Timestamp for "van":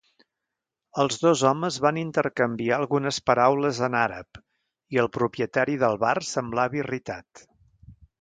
1.85-1.99